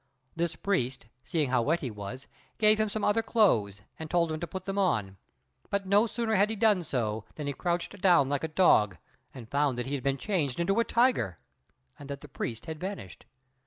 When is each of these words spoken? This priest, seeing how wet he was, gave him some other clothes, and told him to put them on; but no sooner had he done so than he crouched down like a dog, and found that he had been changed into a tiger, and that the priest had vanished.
This 0.35 0.55
priest, 0.55 1.05
seeing 1.23 1.51
how 1.51 1.61
wet 1.61 1.81
he 1.81 1.91
was, 1.91 2.25
gave 2.57 2.79
him 2.79 2.89
some 2.89 3.03
other 3.03 3.21
clothes, 3.21 3.83
and 3.99 4.09
told 4.09 4.31
him 4.31 4.39
to 4.39 4.47
put 4.47 4.65
them 4.65 4.79
on; 4.79 5.17
but 5.69 5.85
no 5.85 6.07
sooner 6.07 6.33
had 6.33 6.49
he 6.49 6.55
done 6.55 6.81
so 6.83 7.25
than 7.35 7.45
he 7.45 7.53
crouched 7.53 8.01
down 8.01 8.27
like 8.27 8.43
a 8.43 8.47
dog, 8.47 8.97
and 9.31 9.47
found 9.51 9.77
that 9.77 9.85
he 9.85 9.93
had 9.93 10.03
been 10.03 10.17
changed 10.17 10.59
into 10.59 10.79
a 10.79 10.83
tiger, 10.83 11.37
and 11.99 12.09
that 12.09 12.21
the 12.21 12.27
priest 12.27 12.65
had 12.65 12.79
vanished. 12.79 13.27